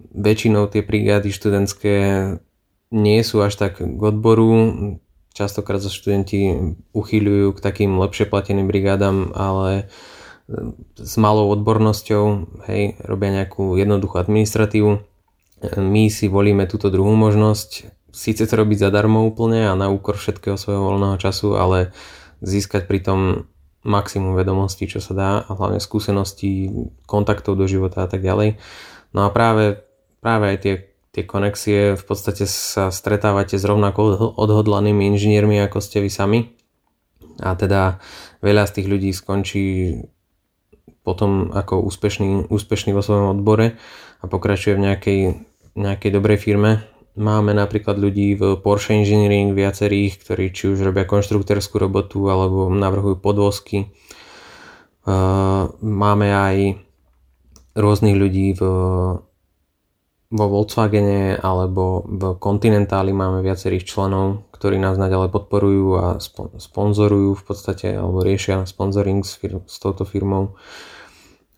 Väčšinou 0.00 0.66
tie 0.66 0.82
brigády 0.82 1.30
študentské 1.30 1.94
nie 2.90 3.20
sú 3.22 3.38
až 3.46 3.54
tak 3.54 3.78
k 3.78 4.00
odboru, 4.00 4.50
Častokrát 5.30 5.78
sa 5.78 5.88
študenti 5.88 6.74
uchýľujú 6.90 7.54
k 7.54 7.60
takým 7.62 7.94
lepšie 8.02 8.26
plateným 8.26 8.66
brigádam, 8.66 9.30
ale 9.30 9.70
e, 10.50 10.74
s 10.98 11.14
malou 11.16 11.54
odbornosťou, 11.54 12.24
hej, 12.66 12.98
robia 13.06 13.30
nejakú 13.42 13.78
jednoduchú 13.78 14.18
administratívu. 14.18 14.90
E, 14.90 15.00
my 15.78 16.10
si 16.10 16.26
volíme 16.26 16.66
túto 16.66 16.90
druhú 16.90 17.14
možnosť, 17.14 17.86
síce 18.10 18.42
to 18.42 18.54
robiť 18.58 18.90
zadarmo 18.90 19.22
úplne 19.22 19.70
a 19.70 19.78
na 19.78 19.86
úkor 19.86 20.18
všetkého 20.18 20.58
svojho 20.58 20.82
voľného 20.82 21.16
času, 21.22 21.54
ale 21.54 21.94
získať 22.42 22.90
pritom 22.90 23.46
maximum 23.86 24.36
vedomostí, 24.36 24.84
čo 24.84 25.00
sa 25.00 25.12
dá 25.16 25.30
a 25.40 25.50
hlavne 25.56 25.80
skúseností, 25.80 26.68
kontaktov 27.08 27.56
do 27.56 27.64
života 27.64 28.04
a 28.04 28.08
tak 28.10 28.20
ďalej. 28.20 28.60
No 29.16 29.24
a 29.24 29.32
práve, 29.32 29.80
práve 30.20 30.52
aj 30.52 30.58
tie 30.60 30.74
tie 31.10 31.26
konexie 31.26 31.98
v 31.98 32.02
podstate 32.06 32.46
sa 32.46 32.94
stretávate 32.94 33.58
s 33.58 33.64
rovnako 33.66 34.34
odhodlanými 34.38 35.10
inžiniermi 35.10 35.58
ako 35.66 35.82
ste 35.82 35.98
vy 35.98 36.10
sami 36.10 36.40
a 37.40 37.56
teda 37.56 37.98
veľa 38.44 38.68
z 38.68 38.74
tých 38.80 38.86
ľudí 38.86 39.10
skončí 39.10 39.64
potom 41.00 41.50
ako 41.50 41.80
úspešný, 41.88 42.52
úspešný 42.52 42.92
vo 42.92 43.02
svojom 43.02 43.40
odbore 43.40 43.80
a 44.20 44.24
pokračuje 44.28 44.76
v 44.76 44.84
nejakej, 44.84 45.20
nejakej 45.74 46.10
dobrej 46.12 46.38
firme. 46.44 46.84
Máme 47.16 47.56
napríklad 47.56 47.96
ľudí 47.96 48.36
v 48.36 48.60
Porsche 48.60 48.94
Engineering 48.94 49.56
viacerých, 49.56 50.20
ktorí 50.20 50.52
či 50.52 50.70
už 50.70 50.84
robia 50.84 51.08
konštruktorskú 51.08 51.80
robotu 51.80 52.28
alebo 52.28 52.68
navrhujú 52.70 53.16
podvozky. 53.18 53.90
Máme 55.80 56.28
aj 56.28 56.56
rôznych 57.74 58.14
ľudí 58.14 58.54
v 58.54 58.62
vo 60.30 60.46
Volkswagene 60.46 61.34
alebo 61.42 62.06
v 62.06 62.38
Continentali 62.38 63.10
máme 63.10 63.42
viacerých 63.42 63.82
členov, 63.82 64.46
ktorí 64.54 64.78
nás 64.78 64.94
naďalej 64.94 65.34
podporujú 65.34 65.86
a 65.98 66.06
sponzorujú 66.54 67.34
v 67.34 67.42
podstate 67.42 67.98
alebo 67.98 68.22
riešia 68.22 68.62
sponsoring 68.62 69.26
s, 69.26 69.34
fir- 69.34 69.66
s 69.66 69.82
touto 69.82 70.06
firmou. 70.06 70.54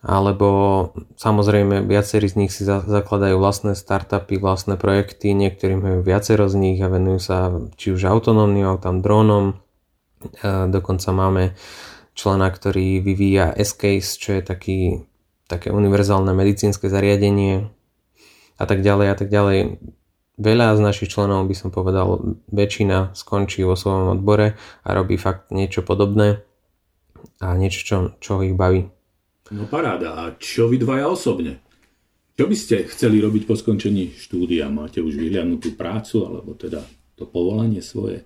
Alebo 0.03 0.91
samozrejme 1.15 1.87
viacerí 1.87 2.27
z 2.27 2.35
nich 2.41 2.51
si 2.51 2.65
za- 2.65 2.83
zakladajú 2.83 3.39
vlastné 3.39 3.77
startupy, 3.77 4.41
vlastné 4.41 4.81
projekty, 4.81 5.37
niektorí 5.37 5.79
majú 5.79 5.99
viacero 6.03 6.49
z 6.49 6.57
nich 6.59 6.79
a 6.83 6.91
venujú 6.91 7.21
sa 7.23 7.53
či 7.77 7.95
už 7.95 8.09
autonómnym 8.09 8.67
autám, 8.67 8.99
dronom. 9.05 9.63
E, 10.43 10.67
dokonca 10.67 11.13
máme 11.15 11.55
člena, 12.19 12.51
ktorý 12.51 12.99
vyvíja 12.99 13.55
S-Case, 13.55 14.19
čo 14.19 14.35
je 14.35 14.43
taký, 14.43 14.81
také 15.47 15.71
univerzálne 15.71 16.35
medicínske 16.35 16.91
zariadenie, 16.91 17.71
a 18.63 18.65
tak 18.65 18.87
ďalej 18.87 19.07
a 19.11 19.17
tak 19.19 19.29
ďalej. 19.29 19.83
Veľa 20.39 20.79
z 20.79 20.81
našich 20.81 21.11
členov 21.11 21.51
by 21.51 21.55
som 21.59 21.75
povedal, 21.75 22.39
väčšina 22.49 23.13
skončí 23.13 23.67
vo 23.67 23.75
svojom 23.75 24.17
odbore 24.17 24.55
a 24.87 24.89
robí 24.95 25.19
fakt 25.19 25.51
niečo 25.51 25.83
podobné 25.83 26.47
a 27.43 27.59
niečo, 27.59 27.81
čo, 27.83 27.97
čo 28.23 28.41
ich 28.41 28.55
baví. 28.55 28.87
No 29.53 29.69
paráda. 29.69 30.17
A 30.17 30.23
čo 30.39 30.71
vy 30.71 30.81
dvaja 30.81 31.11
osobne? 31.11 31.61
Čo 32.33 32.49
by 32.49 32.57
ste 32.57 32.89
chceli 32.89 33.21
robiť 33.21 33.45
po 33.45 33.59
skončení 33.59 34.17
štúdia? 34.17 34.73
Máte 34.73 35.05
už 35.05 35.21
vyhľadnutú 35.21 35.77
prácu 35.77 36.25
alebo 36.25 36.57
teda 36.57 36.81
to 37.19 37.29
povolanie 37.29 37.85
svoje? 37.85 38.25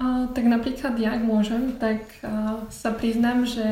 A, 0.00 0.32
tak 0.32 0.48
napríklad 0.48 0.96
ja, 0.96 1.20
ak 1.20 1.22
môžem, 1.28 1.76
tak 1.76 2.00
a, 2.24 2.64
sa 2.72 2.96
priznám, 2.96 3.44
že 3.44 3.66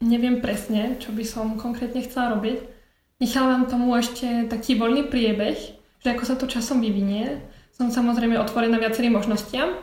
neviem 0.00 0.40
presne, 0.40 0.96
čo 0.96 1.12
by 1.12 1.24
som 1.28 1.60
konkrétne 1.60 2.00
chcela 2.00 2.40
robiť 2.40 2.77
Nechávam 3.18 3.66
tomu 3.66 3.90
ešte 3.98 4.46
taký 4.46 4.78
voľný 4.78 5.10
priebeh, 5.10 5.58
že 5.98 6.08
ako 6.14 6.22
sa 6.22 6.38
to 6.38 6.46
časom 6.46 6.78
vyvinie. 6.78 7.42
Som 7.74 7.90
samozrejme 7.90 8.38
otvorená 8.38 8.78
viacerým 8.78 9.18
možnostiam, 9.18 9.74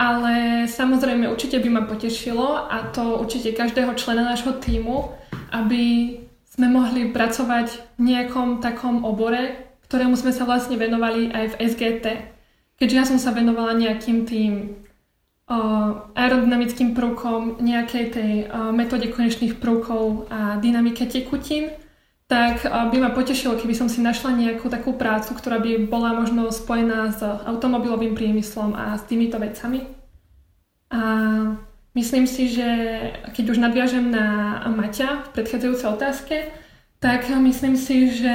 ale 0.00 0.64
samozrejme 0.64 1.28
určite 1.28 1.60
by 1.60 1.68
ma 1.68 1.82
potešilo 1.84 2.64
a 2.64 2.88
to 2.88 3.20
určite 3.20 3.52
každého 3.52 3.92
člena 4.00 4.32
nášho 4.32 4.56
týmu, 4.56 5.12
aby 5.52 6.16
sme 6.48 6.72
mohli 6.72 7.12
pracovať 7.12 8.00
v 8.00 8.16
nejakom 8.16 8.64
takom 8.64 9.04
obore, 9.04 9.76
ktorému 9.84 10.16
sme 10.16 10.32
sa 10.32 10.48
vlastne 10.48 10.80
venovali 10.80 11.36
aj 11.36 11.44
v 11.52 11.58
SGT. 11.68 12.06
keďže 12.80 12.96
ja 12.96 13.04
som 13.04 13.20
sa 13.20 13.36
venovala 13.36 13.76
nejakým 13.76 14.24
tým 14.24 14.52
uh, 15.52 16.16
aerodynamickým 16.16 16.96
prvkom, 16.96 17.60
nejakej 17.60 18.04
tej 18.08 18.32
uh, 18.48 18.72
metóde 18.72 19.12
konečných 19.12 19.60
prvkov 19.60 20.32
a 20.32 20.56
dynamike 20.64 21.04
tekutín, 21.04 21.83
tak 22.24 22.64
by 22.64 22.96
ma 22.96 23.12
potešilo, 23.12 23.60
keby 23.60 23.76
som 23.76 23.88
si 23.88 24.00
našla 24.00 24.32
nejakú 24.32 24.72
takú 24.72 24.96
prácu, 24.96 25.36
ktorá 25.36 25.60
by 25.60 25.84
bola 25.88 26.16
možno 26.16 26.48
spojená 26.48 27.12
s 27.12 27.20
automobilovým 27.20 28.16
priemyslom 28.16 28.72
a 28.72 28.96
s 28.96 29.04
týmito 29.04 29.36
vecami. 29.36 29.84
A 30.88 31.02
myslím 31.92 32.24
si, 32.24 32.48
že 32.48 32.68
keď 33.36 33.44
už 33.50 33.58
nadviažem 33.60 34.08
na 34.08 34.60
Maťa 34.72 35.28
v 35.28 35.32
predchádzajúcej 35.36 35.88
otázke, 35.90 36.36
tak 37.00 37.28
myslím 37.28 37.76
si, 37.76 38.08
že 38.08 38.32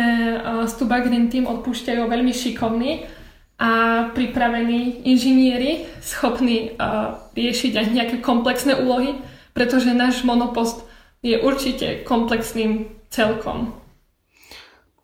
Stuba 0.69 1.01
Green 1.01 1.33
Team 1.33 1.49
odpúšťajú 1.49 2.05
veľmi 2.05 2.29
šikovní 2.29 3.09
a 3.59 3.71
pripravení 4.13 5.03
inžinieri, 5.09 5.89
schopní 6.05 6.77
riešiť 7.33 7.73
aj 7.73 7.85
nejaké 7.89 8.17
komplexné 8.21 8.77
úlohy, 8.77 9.17
pretože 9.57 9.89
náš 9.91 10.21
monopost 10.21 10.85
je 11.19 11.35
určite 11.39 12.03
komplexným 12.07 12.87
celkom. 13.11 13.75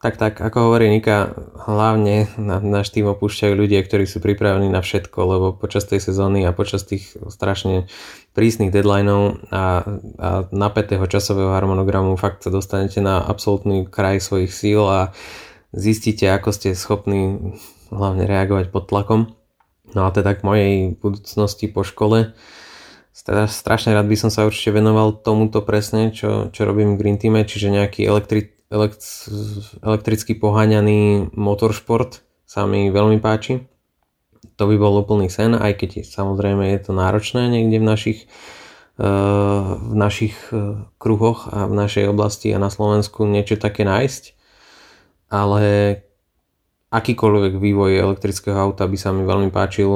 Tak, 0.06 0.22
tak, 0.22 0.38
ako 0.38 0.70
hovorí 0.70 0.86
Nika, 0.86 1.34
hlavne 1.66 2.30
na, 2.38 2.62
náš 2.62 2.94
tým 2.94 3.10
opúšťajú 3.10 3.58
ľudia, 3.58 3.82
ktorí 3.82 4.06
sú 4.06 4.22
pripravení 4.22 4.70
na 4.70 4.86
všetko, 4.86 5.18
lebo 5.18 5.48
počas 5.58 5.90
tej 5.90 5.98
sezóny 5.98 6.46
a 6.46 6.54
počas 6.54 6.86
tých 6.86 7.18
strašne 7.34 7.90
prísnych 8.38 8.70
deadlineov 8.70 9.50
a, 9.50 9.82
a 10.22 10.30
napätého 10.54 11.02
časového 11.10 11.58
harmonogramu 11.58 12.14
fakt 12.22 12.46
sa 12.46 12.54
dostanete 12.54 13.02
na 13.02 13.18
absolútny 13.18 13.90
kraj 13.90 14.22
svojich 14.22 14.54
síl 14.54 14.86
a 14.86 15.10
zistíte, 15.74 16.30
ako 16.30 16.54
ste 16.54 16.78
schopní 16.78 17.58
hlavne 17.90 18.30
reagovať 18.30 18.70
pod 18.70 18.86
tlakom. 18.86 19.34
No 19.98 20.06
a 20.06 20.14
teda 20.14 20.38
k 20.38 20.46
mojej 20.46 20.74
budúcnosti 21.02 21.66
po 21.66 21.82
škole, 21.82 22.38
strašne 23.16 23.96
rád 23.96 24.12
by 24.12 24.18
som 24.20 24.28
sa 24.28 24.44
určite 24.44 24.76
venoval 24.76 25.16
tomuto 25.24 25.64
presne, 25.64 26.12
čo, 26.12 26.52
čo 26.52 26.68
robím 26.68 26.96
v 26.96 27.00
Green 27.00 27.18
Team, 27.18 27.40
čiže 27.40 27.72
nejaký 27.72 28.04
elektri- 28.04 28.56
elektricky 29.82 30.36
poháňaný 30.36 31.32
motoršport 31.34 32.26
sa 32.44 32.68
mi 32.68 32.92
veľmi 32.92 33.24
páči. 33.24 33.66
To 34.56 34.68
by 34.68 34.76
bol 34.80 35.00
úplný 35.00 35.28
sen, 35.28 35.56
aj 35.56 35.80
keď 35.80 36.08
samozrejme 36.08 36.72
je 36.76 36.80
to 36.80 36.92
náročné 36.96 37.52
niekde 37.52 37.82
v 37.82 37.86
našich, 37.88 38.20
eh, 39.00 39.62
v 39.76 39.96
našich 39.96 40.36
eh, 40.52 40.80
kruhoch 41.00 41.52
a 41.52 41.68
v 41.68 41.74
našej 41.76 42.12
oblasti 42.12 42.52
a 42.56 42.62
na 42.62 42.72
Slovensku 42.72 43.28
niečo 43.28 43.60
také 43.60 43.84
nájsť. 43.84 44.24
Ale 45.32 45.64
akýkoľvek 46.94 47.60
vývoj 47.60 47.92
elektrického 48.00 48.56
auta 48.56 48.88
by 48.88 48.96
sa 48.96 49.12
mi 49.12 49.28
veľmi 49.28 49.52
páčil. 49.52 49.90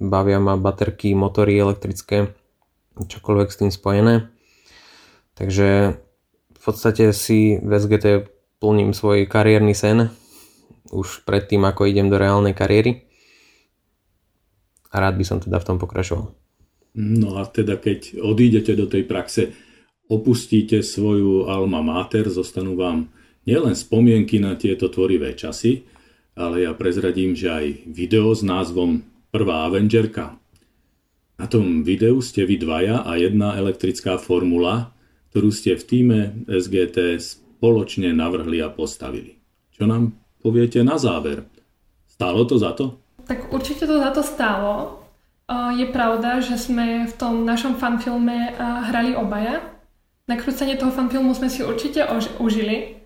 Bavia 0.00 0.40
ma 0.40 0.56
baterky, 0.56 1.12
motory 1.12 1.60
elektrické, 1.60 2.32
čokoľvek 3.06 3.48
s 3.48 3.60
tým 3.60 3.70
spojené. 3.72 4.28
Takže 5.38 6.00
v 6.56 6.60
podstate 6.60 7.16
si 7.16 7.56
v 7.56 7.70
SGT 7.70 8.28
plním 8.60 8.92
svoj 8.92 9.24
kariérny 9.24 9.72
sen 9.72 10.12
už 10.92 11.24
predtým, 11.24 11.64
ako 11.64 11.88
idem 11.88 12.12
do 12.12 12.20
reálnej 12.20 12.52
kariéry 12.52 13.08
a 14.90 14.96
rád 14.98 15.16
by 15.16 15.24
som 15.24 15.38
teda 15.38 15.62
v 15.62 15.66
tom 15.66 15.78
pokračoval. 15.78 16.34
No 16.98 17.38
a 17.38 17.46
teda 17.46 17.78
keď 17.78 18.18
odídete 18.18 18.74
do 18.74 18.90
tej 18.90 19.06
praxe, 19.06 19.54
opustíte 20.10 20.82
svoju 20.82 21.46
alma 21.46 21.80
mater, 21.86 22.26
zostanú 22.26 22.74
vám 22.74 23.06
nielen 23.46 23.78
spomienky 23.78 24.42
na 24.42 24.58
tieto 24.58 24.90
tvorivé 24.90 25.38
časy, 25.38 25.86
ale 26.34 26.66
ja 26.66 26.74
prezradím, 26.74 27.38
že 27.38 27.46
aj 27.46 27.66
video 27.86 28.34
s 28.34 28.42
názvom 28.42 29.06
Prvá 29.30 29.70
Avengerka. 29.70 30.39
Na 31.40 31.48
tom 31.48 31.80
videu 31.80 32.20
ste 32.20 32.44
vy 32.44 32.60
dvaja 32.60 33.00
a 33.00 33.16
jedna 33.16 33.56
elektrická 33.56 34.20
formula, 34.20 34.92
ktorú 35.32 35.48
ste 35.48 35.72
v 35.72 35.82
týme 35.88 36.18
SGT 36.44 37.16
spoločne 37.16 38.12
navrhli 38.12 38.60
a 38.60 38.68
postavili. 38.68 39.40
Čo 39.72 39.88
nám 39.88 40.12
poviete 40.44 40.84
na 40.84 41.00
záver? 41.00 41.48
Stálo 42.04 42.44
to 42.44 42.60
za 42.60 42.76
to? 42.76 43.00
Tak 43.24 43.48
určite 43.56 43.88
to 43.88 43.96
za 43.96 44.12
to 44.12 44.20
stálo. 44.20 45.00
Je 45.80 45.88
pravda, 45.88 46.44
že 46.44 46.60
sme 46.60 47.08
v 47.08 47.14
tom 47.16 47.48
našom 47.48 47.80
fanfilme 47.80 48.52
hrali 48.92 49.16
obaja. 49.16 49.64
Nakrúcanie 50.28 50.76
toho 50.76 50.92
fanfilmu 50.92 51.32
sme 51.32 51.48
si 51.48 51.64
určite 51.64 52.04
užili. 52.36 53.00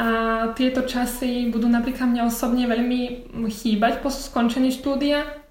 A 0.00 0.08
tieto 0.56 0.80
časy 0.80 1.52
budú 1.52 1.68
napríklad 1.68 2.08
mňa 2.08 2.24
osobne 2.24 2.64
veľmi 2.72 3.36
chýbať 3.52 4.00
po 4.00 4.08
skončení 4.08 4.72
štúdia 4.72 5.44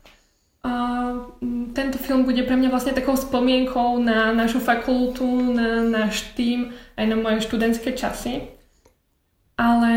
tento 1.76 1.98
film 2.02 2.26
bude 2.26 2.42
pre 2.42 2.58
mňa 2.58 2.74
vlastne 2.74 2.98
takou 2.98 3.14
spomienkou 3.14 4.02
na 4.02 4.34
našu 4.34 4.58
fakultu, 4.58 5.54
na 5.54 5.86
náš 5.86 6.34
tým, 6.34 6.74
aj 6.98 7.06
na 7.06 7.16
moje 7.20 7.46
študentské 7.46 7.94
časy. 7.94 8.50
Ale 9.60 9.92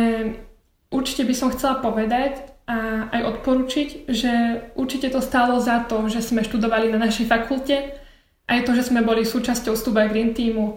určite 0.93 1.25
by 1.25 1.35
som 1.35 1.55
chcela 1.55 1.81
povedať 1.81 2.53
a 2.69 3.09
aj 3.09 3.23
odporučiť, 3.33 3.89
že 4.13 4.33
určite 4.77 5.09
to 5.09 5.25
stálo 5.25 5.57
za 5.57 5.89
to, 5.89 6.05
že 6.13 6.21
sme 6.21 6.45
študovali 6.45 6.93
na 6.93 7.01
našej 7.01 7.25
fakulte, 7.25 7.97
aj 8.45 8.61
to, 8.69 8.77
že 8.77 8.93
sme 8.93 9.01
boli 9.01 9.25
súčasťou 9.25 9.73
Stuba 9.73 10.05
Green 10.05 10.37
Teamu. 10.37 10.77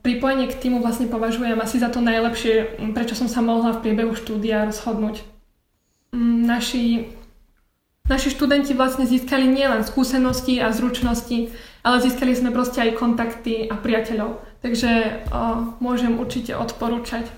Pripojenie 0.00 0.48
k 0.48 0.56
týmu 0.56 0.80
vlastne 0.80 1.12
považujem 1.12 1.60
asi 1.60 1.76
za 1.76 1.92
to 1.92 2.00
najlepšie, 2.00 2.80
prečo 2.96 3.12
som 3.12 3.28
sa 3.28 3.44
mohla 3.44 3.76
v 3.76 3.84
priebehu 3.84 4.16
štúdia 4.16 4.64
rozhodnúť. 4.64 5.20
Mm, 6.16 6.48
naši 6.48 7.12
Naši 8.10 8.34
študenti 8.34 8.74
vlastne 8.74 9.06
získali 9.06 9.46
nielen 9.46 9.86
skúsenosti 9.86 10.58
a 10.58 10.74
zručnosti, 10.74 11.54
ale 11.86 12.02
získali 12.02 12.34
sme 12.34 12.50
proste 12.50 12.82
aj 12.82 12.98
kontakty 12.98 13.70
a 13.70 13.78
priateľov. 13.78 14.42
Takže 14.66 14.90
o, 15.30 15.78
môžem 15.78 16.18
určite 16.18 16.58
odporúčať. 16.58 17.30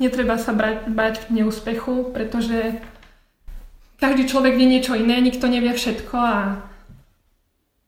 Netreba 0.00 0.40
sa 0.40 0.56
brať, 0.56 0.88
bať 0.88 1.28
neúspechu, 1.28 2.08
pretože 2.08 2.80
každý 4.00 4.24
človek 4.24 4.56
vie 4.56 4.64
niečo 4.64 4.96
iné, 4.96 5.20
nikto 5.20 5.44
nevie 5.44 5.76
všetko 5.76 6.16
a 6.16 6.64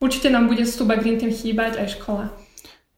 určite 0.05 0.29
nám 0.29 0.53
bude 0.53 0.69
Stuba 0.69 1.01
Green 1.01 1.17
Team 1.17 1.33
chýbať 1.33 1.81
aj 1.81 1.97
škola. 1.97 2.29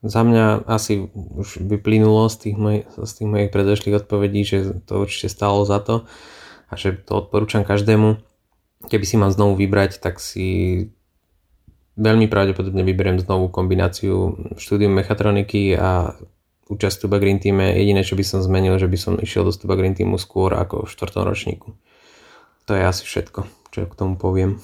Za 0.02 0.26
mňa 0.26 0.66
asi 0.66 1.06
už 1.14 1.62
vyplynulo 1.62 2.26
z 2.26 2.36
tých, 2.42 2.56
moj, 2.58 2.76
z 2.90 3.12
tých 3.22 3.28
mojich 3.30 3.54
predošlých 3.54 4.02
odpovedí, 4.02 4.42
že 4.42 4.58
to 4.82 4.98
určite 4.98 5.30
stálo 5.30 5.62
za 5.62 5.78
to 5.78 6.04
a 6.66 6.74
že 6.74 7.06
to 7.06 7.22
odporúčam 7.22 7.62
každému 7.62 8.25
keby 8.86 9.04
si 9.04 9.16
mal 9.18 9.30
znovu 9.34 9.58
vybrať, 9.58 9.98
tak 9.98 10.22
si 10.22 10.88
veľmi 11.96 12.28
pravdepodobne 12.28 12.84
vyberiem 12.84 13.18
znovu 13.20 13.48
kombináciu 13.48 14.36
štúdium 14.60 14.92
mechatroniky 14.92 15.74
a 15.74 16.14
účasť 16.68 16.96
Tuba 17.06 17.16
Green 17.22 17.40
Team. 17.40 17.62
Jediné, 17.62 18.04
čo 18.04 18.18
by 18.18 18.24
som 18.26 18.44
zmenil, 18.44 18.76
že 18.76 18.90
by 18.90 18.98
som 18.98 19.14
išiel 19.16 19.48
do 19.48 19.52
Tuba 19.54 19.78
Green 19.78 19.96
Teamu 19.96 20.20
skôr 20.20 20.52
ako 20.52 20.84
v 20.84 20.92
4. 20.92 21.24
ročníku. 21.24 21.72
To 22.66 22.72
je 22.74 22.82
asi 22.82 23.06
všetko, 23.06 23.46
čo 23.70 23.86
k 23.86 23.94
tomu 23.94 24.18
poviem. 24.18 24.58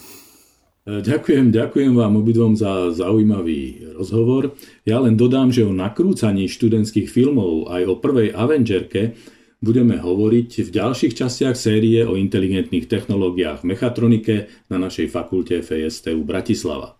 E, 0.82 0.98
ďakujem, 0.98 1.54
ďakujem 1.54 1.94
vám 1.94 2.18
obidvom 2.18 2.58
za 2.58 2.90
zaujímavý 2.90 3.94
rozhovor. 3.94 4.58
Ja 4.82 4.98
len 4.98 5.14
dodám, 5.14 5.54
že 5.54 5.62
o 5.62 5.70
nakrúcaní 5.70 6.50
študentských 6.50 7.06
filmov 7.06 7.70
aj 7.70 7.82
o 7.86 7.94
prvej 8.02 8.34
Avengerke 8.34 9.14
budeme 9.62 9.96
hovoriť 9.96 10.50
v 10.66 10.70
ďalších 10.74 11.14
častiach 11.14 11.54
série 11.54 12.02
o 12.02 12.18
inteligentných 12.18 12.90
technológiách 12.90 13.62
v 13.62 13.68
mechatronike 13.72 14.36
na 14.66 14.76
našej 14.82 15.08
fakulte 15.08 15.62
FSTU 15.62 16.26
Bratislava. 16.26 16.98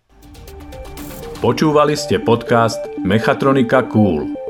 Počúvali 1.42 1.98
ste 1.98 2.22
podcast 2.22 2.78
Mechatronika 3.02 3.82
Cool. 3.90 4.41